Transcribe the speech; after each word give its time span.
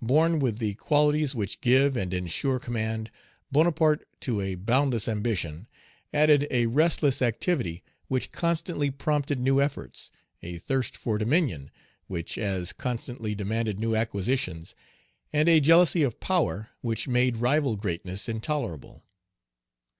Born 0.00 0.38
with 0.38 0.58
the 0.58 0.74
qualities 0.74 1.34
which 1.34 1.60
give 1.60 1.96
and 1.96 2.14
insure 2.14 2.60
command, 2.60 3.10
Bonaparte, 3.50 4.06
to 4.20 4.40
a 4.40 4.54
boundless 4.54 5.08
ambition, 5.08 5.66
added 6.14 6.46
a 6.52 6.66
restless 6.66 7.20
activity 7.20 7.82
which 8.06 8.30
constantly 8.30 8.92
prompted 8.92 9.40
new 9.40 9.60
efforts, 9.60 10.12
a 10.40 10.58
thirst 10.58 10.96
for 10.96 11.18
dominion, 11.18 11.72
which 12.06 12.38
as 12.38 12.72
constantly 12.72 13.34
demanded 13.34 13.80
new 13.80 13.96
acquisitions, 13.96 14.76
and 15.32 15.48
a 15.48 15.58
jealousy 15.58 16.04
of 16.04 16.20
power 16.20 16.68
which 16.80 17.08
made 17.08 17.38
rival 17.38 17.74
greatness 17.74 18.28
intolerable. 18.28 19.02